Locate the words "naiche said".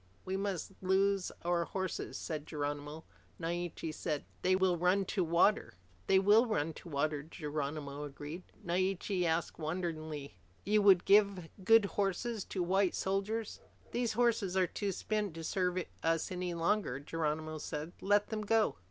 3.39-4.25